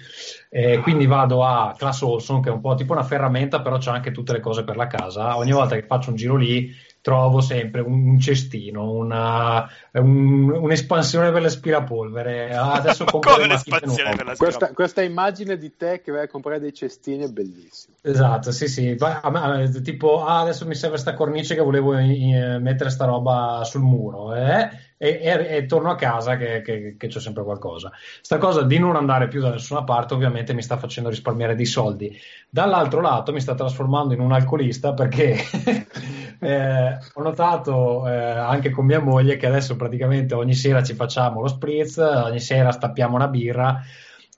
[0.51, 3.91] Eh, quindi vado a Class Olson, che è un po' tipo una ferramenta, però c'è
[3.91, 5.37] anche tutte le cose per la casa.
[5.37, 11.43] Ogni volta che faccio un giro lì trovo sempre un cestino, una, un, un'espansione per
[11.43, 12.55] l'aspirapolvere.
[12.55, 16.61] Ah, adesso compro Come l'espansione per questa, questa, immagine di te che vai a comprare
[16.61, 17.97] dei cestini è bellissima.
[18.03, 18.97] Esatto, sì, sì.
[18.99, 23.83] Me, tipo, ah, adesso mi serve sta cornice che volevo in, mettere sta roba sul
[23.83, 24.35] muro.
[24.35, 24.69] Eh?
[25.01, 27.93] E, e, e, torno a casa che, che, che, c'è sempre qualcosa.
[28.21, 31.67] Sta cosa di non andare più da nessuna parte ovviamente mi sta facendo risparmiare dei
[31.67, 32.19] soldi.
[32.51, 35.37] Dall'altro lato mi sta trasformando in un alcolista perché
[36.41, 41.41] eh, ho notato eh, anche con mia moglie che adesso praticamente ogni sera ci facciamo
[41.41, 43.81] lo spritz, ogni sera stappiamo una birra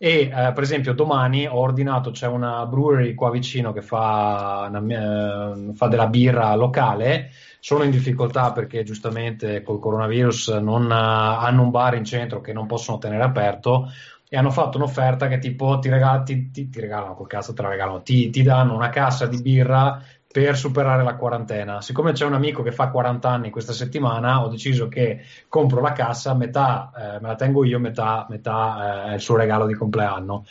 [0.03, 5.53] e eh, per esempio domani ho ordinato, c'è una brewery qua vicino che fa, una,
[5.59, 7.29] eh, fa della birra locale.
[7.61, 12.67] Sono in difficoltà perché giustamente col coronavirus non hanno un bar in centro che non
[12.67, 13.91] possono tenere aperto
[14.27, 17.61] e hanno fatto un'offerta che tipo ti, regala, ti, ti, ti regalano, col cazzo te
[17.61, 21.81] la regalano, ti danno una cassa di birra per superare la quarantena.
[21.81, 25.93] Siccome c'è un amico che fa 40 anni questa settimana, ho deciso che compro la
[25.93, 29.75] cassa, metà eh, me la tengo io, metà, metà eh, è il suo regalo di
[29.75, 30.45] compleanno.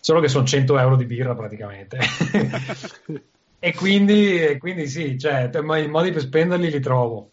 [0.00, 1.98] Solo che sono 100 euro di birra praticamente.
[3.58, 7.32] e, quindi, e quindi sì, cioè, i modi per spenderli li trovo.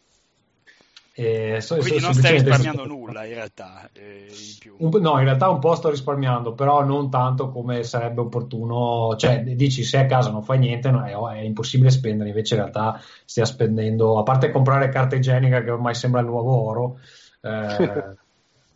[1.15, 3.87] Eh, so, Quindi so, non stai risparmiando nulla in realtà.
[3.93, 4.31] Eh,
[4.63, 9.15] in un, no, in realtà un po' sto risparmiando, però non tanto come sarebbe opportuno.
[9.15, 12.29] Cioè, dici se a casa non fai niente, no, è, è, impossibile spendere.
[12.29, 16.51] Invece, in realtà, stia spendendo, a parte comprare carta igienica che ormai sembra il nuovo
[16.51, 16.99] oro,
[17.41, 18.15] eh,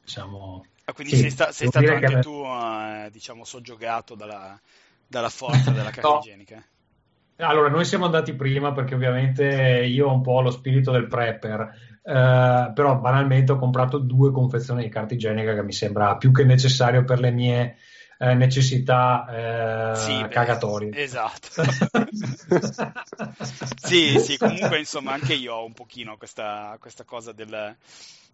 [0.05, 0.63] diciamo.
[0.85, 2.19] Ah, quindi sì, sei, sta, sei stato anche che...
[2.19, 4.57] tu, eh, diciamo, soggiogato dalla,
[5.07, 6.19] dalla forza della carta no.
[6.19, 6.63] igienica.
[7.39, 11.96] Allora, noi siamo andati prima perché ovviamente io ho un po' lo spirito del prepper
[12.07, 16.45] eh, però banalmente ho comprato due confezioni di carta igienica che mi sembra più che
[16.45, 17.75] necessario per le mie
[18.17, 20.89] eh, necessità eh, sì, cagatorie.
[20.93, 21.49] Esatto.
[23.77, 27.75] sì, sì, comunque insomma anche io ho un pochino questa, questa cosa del,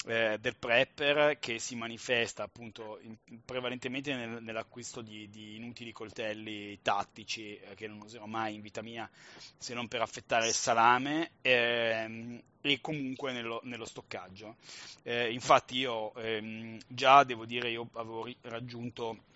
[0.05, 6.79] eh, del prepper che si manifesta appunto in, prevalentemente nel, nell'acquisto di, di, inutili coltelli
[6.81, 9.09] tattici eh, che non userò mai in vita mia
[9.57, 14.55] se non per affettare il salame ehm, e comunque nello, nello stoccaggio.
[15.03, 19.31] Eh, infatti io ehm, già devo dire io avevo ri- raggiunto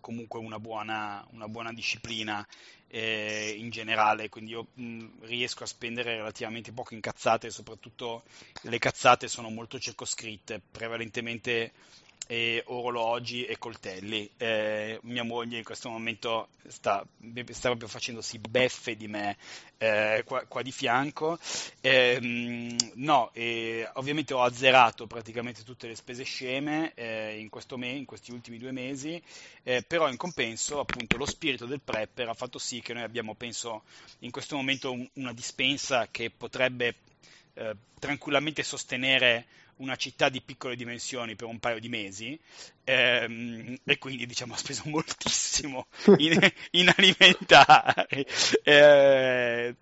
[0.00, 2.46] comunque una buona, una buona disciplina
[2.88, 8.24] eh, in generale, quindi io mh, riesco a spendere relativamente poco in cazzate, soprattutto
[8.62, 11.72] le cazzate sono molto circoscritte, prevalentemente
[12.30, 14.30] e orologi e coltelli.
[14.36, 17.04] Eh, mia moglie in questo momento sta,
[17.50, 19.36] sta proprio facendosi beffe di me
[19.78, 21.40] eh, qua, qua, di fianco.
[21.80, 23.32] Eh, no,
[23.94, 28.70] ovviamente ho azzerato praticamente tutte le spese sceme eh, in, me, in, questi ultimi due
[28.70, 29.20] mesi,
[29.64, 33.34] eh, però in compenso appunto lo spirito del prepper ha fatto sì che noi abbiamo,
[33.34, 33.82] penso,
[34.20, 36.94] in questo momento un, una dispensa che potrebbe
[37.54, 39.46] eh, tranquillamente sostenere
[39.80, 42.38] una città di piccole dimensioni per un paio di mesi
[42.84, 45.86] ehm, e quindi diciamo ha speso moltissimo
[46.18, 46.38] in,
[46.72, 48.24] in alimentari.
[48.62, 49.74] Eh,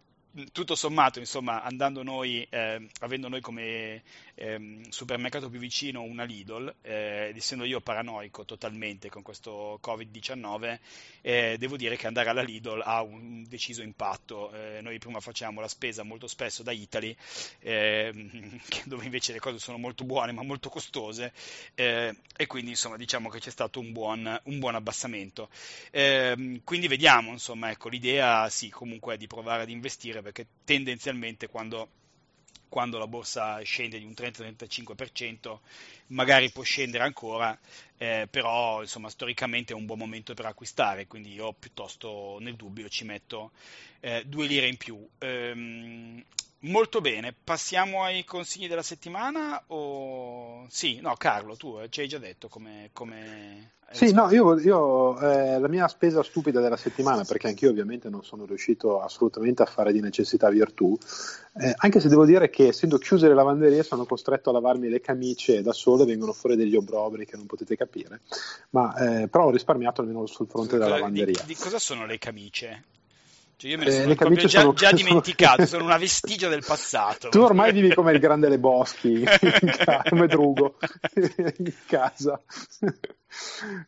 [0.53, 4.03] tutto sommato, insomma, andando noi, eh, avendo noi come
[4.35, 10.79] eh, supermercato più vicino una Lidl, eh, essendo io paranoico totalmente con questo Covid-19,
[11.23, 14.53] eh, devo dire che andare alla Lidl ha un deciso impatto.
[14.53, 17.15] Eh, noi prima facciamo la spesa molto spesso da Italy,
[17.61, 21.33] ehm, dove invece le cose sono molto buone ma molto costose,
[21.75, 25.49] eh, e quindi insomma diciamo che c'è stato un buon, un buon abbassamento.
[25.91, 31.49] Ehm, quindi vediamo, insomma, ecco, l'idea sì, comunque è di provare ad investire perché tendenzialmente
[31.49, 31.89] quando,
[32.69, 35.61] quando la borsa scende di un 30-35%
[36.09, 37.59] magari può scendere ancora,
[37.97, 42.89] eh, però insomma storicamente è un buon momento per acquistare, quindi io piuttosto nel dubbio
[42.89, 43.53] ci metto
[44.01, 45.07] eh, due lire in più.
[45.19, 46.23] Ehm,
[46.61, 50.67] molto bene, passiamo ai consigli della settimana o...
[50.69, 52.91] Sì, no Carlo, tu ci hai già detto come...
[52.93, 58.11] come sì, no, io, io eh, la mia spesa stupida della settimana, perché anch'io ovviamente
[58.11, 60.95] non sono riuscito assolutamente a fare di necessità virtù,
[61.59, 65.01] eh, anche se devo dire che essendo chiuse le lavanderie sono costretto a lavarmi le
[65.01, 68.21] camicie da solo e vengono fuori degli obrobri che non potete capire,
[68.71, 71.41] ma eh, però ho risparmiato almeno sul fronte della lavanderia.
[71.41, 72.85] Di, di cosa sono le camicie?
[73.59, 74.73] Cioè io me ne eh, sono proprio già, sono...
[74.73, 77.29] già dimenticato, sono una vestigia del passato.
[77.29, 79.25] Tu ormai vivi come il grande Le Boschi,
[80.09, 80.77] come Drugo,
[81.17, 82.41] in casa.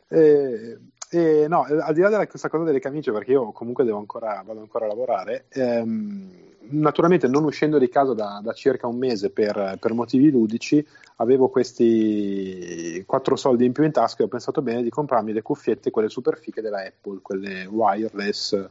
[0.09, 0.79] E,
[1.09, 4.43] e, no, al di là di questa cosa delle camicie, perché io comunque devo ancora,
[4.45, 6.29] vado ancora a lavorare, ehm,
[6.71, 10.85] naturalmente non uscendo di casa da, da circa un mese per, per, motivi ludici,
[11.17, 15.43] avevo questi quattro soldi in più in tasca e ho pensato bene di comprarmi le
[15.43, 18.69] cuffiette, quelle super fiche della Apple, quelle wireless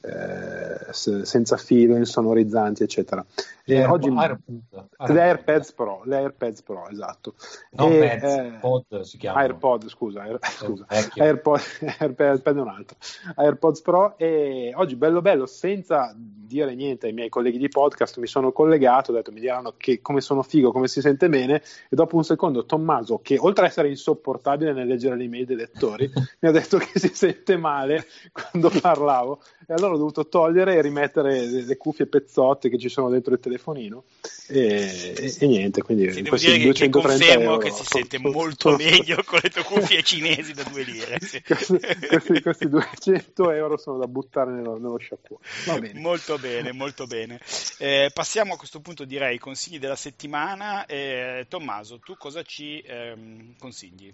[0.00, 3.24] eh, senza filo, insonorizzanti, eccetera.
[3.70, 7.34] Le, Air, oggi, AirPods, le AirPods Pro, le AirPods Pro, esatto.
[7.72, 9.40] Non e, Pads, eh, si chiama.
[9.40, 10.86] AirPod, scusa, Air, scusa.
[10.88, 11.60] AirPod,
[11.98, 12.96] AirPod, un altro.
[13.36, 18.26] AirPods Pro e oggi bello bello, senza dire niente ai miei colleghi di podcast, mi
[18.26, 21.94] sono collegato, ho detto mi diranno che, come sono figo, come si sente bene e
[21.94, 26.10] dopo un secondo Tommaso, che oltre ad essere insopportabile nel leggere le email dei lettori,
[26.40, 30.82] mi ha detto che si sente male quando parlavo e allora ho dovuto togliere e
[30.82, 34.04] rimettere le, le cuffie pezzotte che ci sono dentro il telefonino
[34.48, 38.18] e, e, e niente, quindi sì, devo dire che, che confermo euro, che si sente
[38.18, 41.18] molto meglio con le tue cuffie cinesi da due lire.
[41.20, 41.42] Sì.
[41.42, 45.92] questi, questi, 200 euro sono da buttare nello, nello sciacquone.
[45.94, 47.38] Molto bene, molto bene.
[47.78, 50.86] Eh, passiamo a questo punto direi ai consigli della settimana.
[50.86, 54.12] Eh, Tommaso, tu cosa ci ehm, consigli?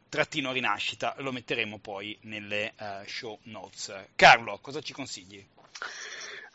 [0.07, 3.93] trattino rinascita lo metteremo poi nelle uh, show notes.
[4.15, 5.45] Carlo, cosa ci consigli?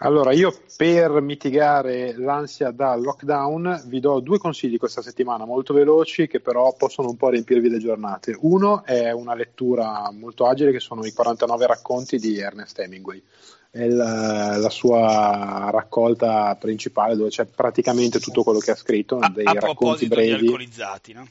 [0.05, 6.27] Allora, io per mitigare l'ansia da lockdown vi do due consigli questa settimana molto veloci
[6.27, 8.37] che però possono un po' riempirvi le giornate.
[8.41, 13.23] Uno è una lettura molto agile che sono i 49 racconti di Ernest Hemingway.
[13.71, 19.31] È la, la sua raccolta principale dove c'è praticamente tutto quello che ha scritto, a,
[19.31, 20.39] dei a racconti brevi.
[20.39, 21.27] Di alcolizzati, no?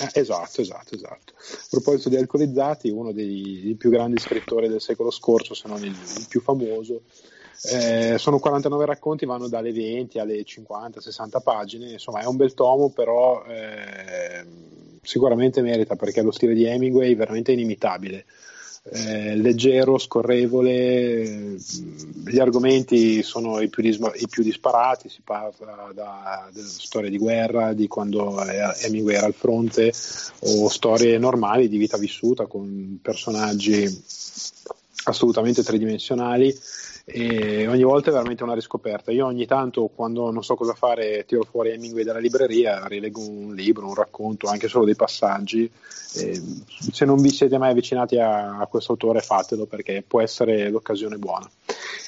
[0.00, 1.34] Eh, esatto, esatto, esatto.
[1.36, 5.96] A proposito di alcolizzati, uno dei, più grandi scrittori del secolo scorso, se non il,
[6.18, 7.02] il più famoso,
[7.62, 12.90] eh, sono 49 racconti, vanno dalle 20 alle 50-60 pagine, insomma è un bel tomo,
[12.90, 14.44] però eh,
[15.02, 18.24] sicuramente merita perché lo stile di Hemingway è veramente inimitabile.
[18.90, 21.56] Eh, leggero, scorrevole,
[22.24, 27.18] gli argomenti sono i più, disma- i più disparati, si parla da, della storia di
[27.18, 29.92] guerra, di quando Hemingway era al fronte,
[30.40, 34.04] o storie normali di vita vissuta con personaggi
[35.04, 36.56] assolutamente tridimensionali
[37.10, 39.10] e ogni volta è veramente una riscoperta.
[39.10, 43.54] Io ogni tanto, quando non so cosa fare, tiro fuori Hemingway dalla libreria, rileggo un
[43.54, 45.64] libro, un racconto, anche solo dei passaggi.
[46.14, 46.42] E
[46.92, 51.16] se non vi siete mai avvicinati a, a questo autore, fatelo perché può essere l'occasione
[51.16, 51.50] buona.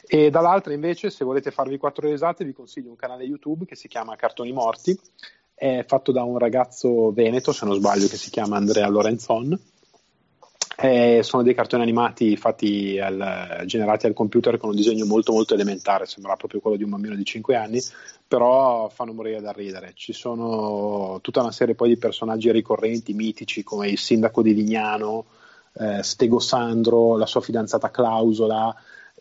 [0.07, 3.89] E dall'altra, invece, se volete farvi quattro risate, vi consiglio un canale YouTube che si
[3.89, 4.99] chiama Cartoni Morti.
[5.55, 9.59] È fatto da un ragazzo veneto, se non sbaglio, che si chiama Andrea Lorenzon
[10.77, 15.55] eh, sono dei cartoni animati fatti al, generati al computer con un disegno molto molto
[15.55, 17.81] elementare, sembra proprio quello di un bambino di 5 anni,
[18.27, 19.93] però fanno morire da ridere.
[19.95, 25.27] Ci sono tutta una serie poi di personaggi ricorrenti, mitici, come il sindaco di Lignano,
[25.75, 28.75] eh, Stego Sandro, la sua fidanzata Clausola,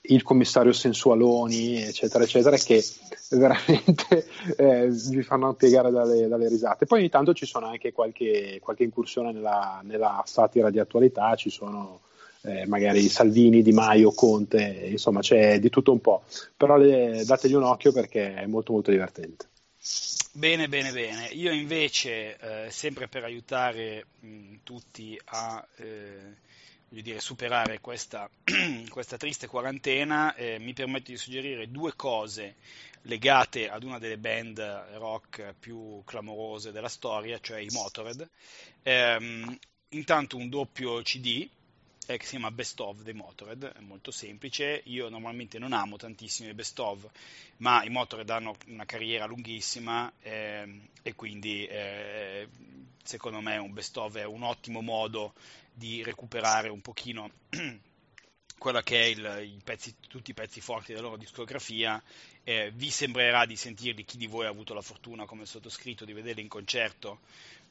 [0.03, 2.83] il commissario Sensualoni, eccetera, eccetera, che
[3.31, 4.25] veramente
[4.57, 6.85] eh, vi fanno piegare dalle, dalle, risate.
[6.85, 11.49] Poi ogni tanto ci sono anche qualche, qualche incursione nella, nella, satira di attualità, ci
[11.49, 12.01] sono
[12.41, 16.23] eh, magari Salvini, Di Maio, Conte, insomma c'è di tutto un po',
[16.55, 19.47] però le, dategli un occhio perché è molto molto divertente.
[20.31, 21.27] Bene, bene, bene.
[21.33, 26.47] Io invece, eh, sempre per aiutare mh, tutti a eh,
[26.89, 28.29] dire, superare questa,
[28.89, 32.55] questa triste quarantena, eh, mi permetto di suggerire due cose
[33.03, 34.59] legate ad una delle band
[34.93, 38.27] rock più clamorose della storia, cioè i Motorhead.
[38.83, 39.57] Eh,
[39.89, 41.47] intanto un doppio CD
[42.09, 44.81] eh, che si chiama Best of dei Motorhead, è molto semplice.
[44.85, 47.07] Io normalmente non amo tantissimo i Best of,
[47.57, 52.47] ma i Motorhead hanno una carriera lunghissima ehm, e quindi eh,
[53.09, 55.33] secondo me un Best of è un ottimo modo
[55.73, 57.31] di recuperare un pochino
[58.59, 62.01] quella che è il, i pezzi, tutti i pezzi forti della loro discografia.
[62.43, 66.13] Eh, vi sembrerà di sentirli, chi di voi ha avuto la fortuna, come sottoscritto, di
[66.13, 67.21] vederli in concerto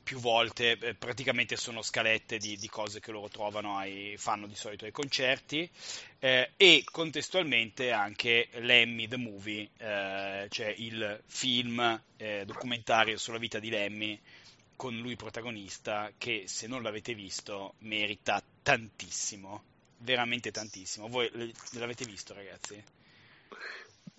[0.03, 4.55] più volte, eh, praticamente sono scalette di, di, cose che loro trovano, ai, fanno di
[4.57, 5.71] solito ai concerti,
[6.19, 13.59] eh, e contestualmente anche Lemmy the Movie, eh, cioè il film eh, documentario sulla vita
[13.59, 14.19] di Lemmy,
[14.79, 19.63] con lui protagonista che se non l'avete visto merita tantissimo,
[19.99, 21.09] veramente tantissimo.
[21.09, 21.29] Voi
[21.73, 22.81] l'avete visto ragazzi?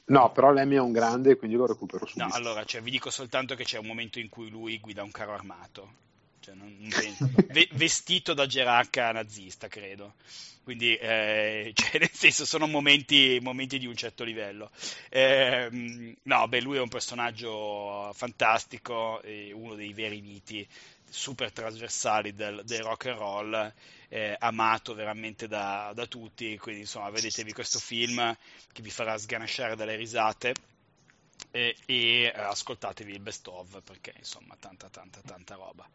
[0.07, 2.27] No, però Lemmy è un grande, quindi lo recupero subito.
[2.27, 5.11] No, allora, cioè, vi dico soltanto che c'è un momento in cui lui guida un
[5.11, 5.93] carro armato,
[6.39, 7.37] cioè, non, non
[7.71, 10.15] vestito da gerarca nazista, credo.
[10.63, 14.69] Quindi eh, cioè, nel senso sono momenti, momenti, di un certo livello.
[15.09, 19.21] Eh, no, beh, lui è un personaggio fantastico,
[19.53, 20.67] uno dei veri miti
[21.09, 23.73] super trasversali del, del rock and roll
[24.09, 28.35] eh, amato veramente da, da, tutti, quindi insomma vedetevi questo film
[28.71, 30.53] che vi farà sganasciare dalle risate
[31.51, 35.87] e, e ascoltatevi il best of perché insomma tanta tanta tanta roba.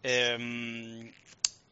[0.00, 1.12] Ehm,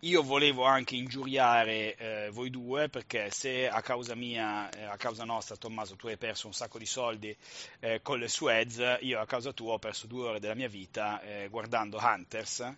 [0.03, 5.25] io volevo anche ingiuriare eh, voi due perché se a causa mia, eh, a causa
[5.25, 7.37] nostra, Tommaso, tu hai perso un sacco di soldi
[7.81, 11.21] eh, con le Suez, io a causa tua ho perso due ore della mia vita
[11.23, 12.77] eh, guardando Hunters.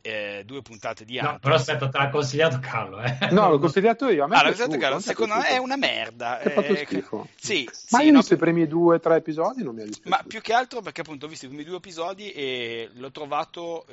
[0.00, 1.32] Eh, due puntate di Hunters.
[1.32, 3.00] No, però aspetta, te l'ha consigliato Carlo.
[3.00, 3.28] Eh.
[3.30, 4.24] No, l'ho consigliato io.
[4.24, 5.00] A me ah, consigliato Carlo.
[5.00, 6.38] Secondo me è una merda.
[6.38, 7.28] È fatto schifo.
[7.34, 9.82] Sì, Ma sì, io ho no, visto i primi due o tre episodi non mi
[9.82, 10.16] ha dispiaciuto.
[10.16, 13.86] Ma più che altro perché appunto ho visto i primi due episodi e l'ho trovato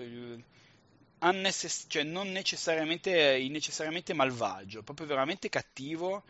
[1.20, 6.24] unnecess- cioè non necessariamente, innecessariamente malvagio, proprio veramente cattivo,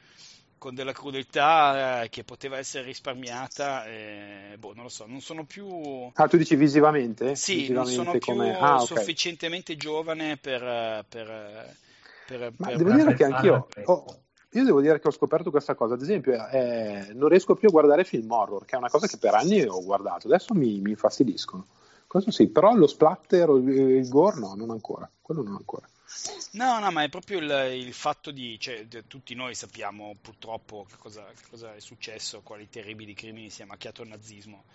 [0.65, 3.85] con della crudeltà eh, che poteva essere risparmiata.
[3.85, 6.09] Eh, boh, non lo so, non sono più...
[6.13, 7.35] Ah, tu dici visivamente?
[7.35, 8.97] Sì, visivamente non sono più ah, okay.
[8.97, 11.05] sufficientemente giovane per...
[11.07, 11.75] per,
[12.25, 13.67] per Ma per- devo dire che anch'io...
[13.83, 14.05] ho-
[14.53, 17.71] io devo dire che ho scoperto questa cosa, ad esempio, eh, non riesco più a
[17.71, 20.91] guardare film horror, che è una cosa che per anni ho guardato, adesso mi, mi
[20.91, 21.67] infastidiscono.
[22.07, 25.87] Questo sì, però lo splatter il gore no, non ancora, quello non ancora.
[26.51, 30.85] No, no, ma è proprio il, il fatto di, cioè, de- tutti noi sappiamo purtroppo
[30.89, 34.65] che cosa, che cosa è successo, quali terribili crimini si è macchiato il nazismo.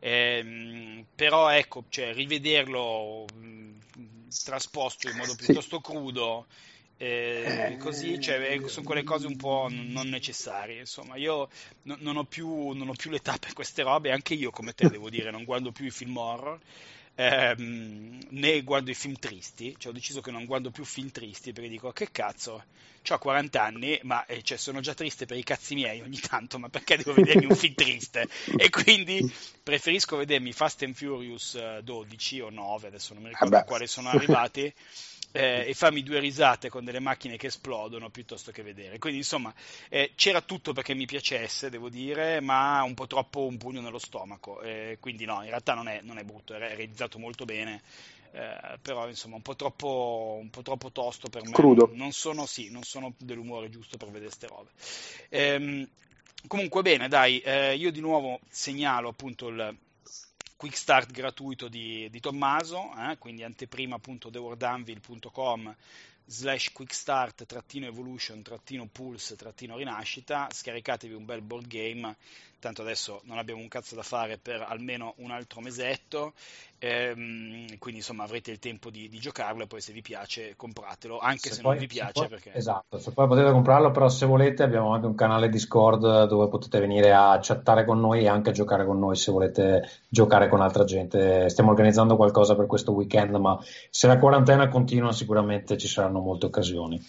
[0.00, 3.78] Ehm, però ecco, cioè, rivederlo mh,
[4.42, 5.36] trasposto in modo Sì.
[5.36, 6.46] piuttosto crudo,
[6.96, 10.80] eh, Eh, così, cioè, sono quelle cose un po' n- non necessarie.
[10.80, 11.48] Insomma, io
[11.82, 14.88] no- non, ho più, non ho più l'età per queste robe, anche io come te
[14.88, 16.58] devo dire, non guardo più i film horror.
[17.20, 21.52] Ehm, né guardo i film tristi, cioè ho deciso che non guardo più film tristi
[21.52, 22.64] perché dico che cazzo,
[23.08, 26.58] ho 40 anni, ma eh, cioè, sono già triste per i cazzi miei ogni tanto,
[26.58, 28.26] ma perché devo vedermi un film triste?
[28.56, 29.30] E quindi
[29.62, 33.64] preferisco vedermi Fast and Furious eh, 12 o 9, adesso non mi ricordo Vabbè.
[33.64, 34.72] a quale sono arrivati,
[35.32, 38.98] eh, e farmi due risate con delle macchine che esplodono piuttosto che vedere.
[38.98, 39.52] Quindi insomma
[39.88, 43.98] eh, c'era tutto perché mi piacesse, devo dire, ma un po' troppo un pugno nello
[43.98, 44.60] stomaco.
[44.60, 47.82] eh, quindi no, in realtà non è, non è brutto, è realizzato molto bene.
[48.32, 51.50] eh, però insomma un po' troppo, un po' troppo tosto per me.
[51.50, 51.90] Crudo.
[51.92, 54.70] Non sono, sì, non sono dell'umore giusto per vedere ste robe.
[55.28, 55.88] Ehm,
[56.46, 59.76] comunque bene, dai, eh, io di nuovo segnalo appunto il
[60.60, 63.98] quick start gratuito di, di Tommaso, eh, quindi anteprima
[66.26, 72.14] slash quickstart trattino evolution trattino pulse trattino rinascita scaricatevi un bel board game
[72.60, 76.34] tanto adesso non abbiamo un cazzo da fare per almeno un altro mesetto
[76.80, 81.18] ehm, quindi insomma avrete il tempo di, di giocarlo e poi se vi piace compratelo
[81.18, 84.26] anche se, poi- non vi piace poi- perché Esatto, se poi potete comprarlo, però se
[84.26, 88.50] volete abbiamo anche un canale Discord dove potete venire a chattare con noi e anche
[88.50, 91.48] a giocare con noi se volete giocare con altra gente.
[91.50, 93.58] Stiamo organizzando qualcosa per questo weekend, ma
[93.90, 97.00] se la quarantena continua sicuramente ci saranno molte occasioni.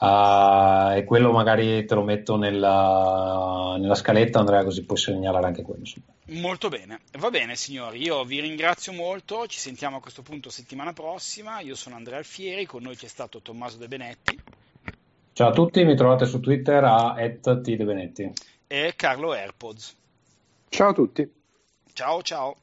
[0.00, 5.62] Ah, e quello magari te lo metto nella, nella scaletta Andrea così puoi segnalare anche
[5.62, 5.80] quello.
[5.80, 6.06] insomma.
[6.40, 10.92] Molto bene, va bene signori, io vi ringrazio molto, ci sentiamo a questo punto settimana
[10.92, 14.40] prossima, io sono Andrea Alfieri, con noi c'è stato Tommaso De Benetti
[15.38, 18.32] Ciao a tutti, mi trovate su Twitter a @tdebenetti.
[18.66, 19.96] e Carlo Airpods.
[20.68, 21.32] Ciao a tutti.
[21.92, 22.56] Ciao ciao!